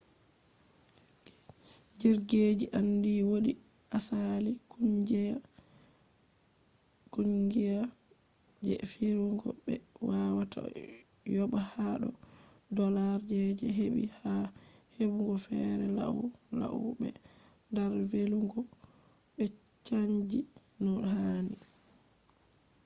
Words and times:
jirgije 1.99 2.65
andi 2.79 3.13
wodi 3.29 3.51
asali 3.97 4.51
kungiya 7.11 7.81
je 8.65 8.75
firugo 8.91 9.49
be 9.63 9.75
wawata 10.07 10.59
yoba 11.35 11.59
hado 11.73 12.09
dolllars 12.75 13.25
je 13.59 13.67
hebi 13.77 14.03
ha 14.19 14.33
hebugo 14.95 15.35
fere 15.45 15.85
lau 15.97 16.19
lau 16.59 16.81
be 16.99 17.09
dar 17.75 17.93
velugo 18.11 18.61
be 19.35 19.45
chanji 19.85 20.39
no 20.83 20.93
hani 21.11 21.55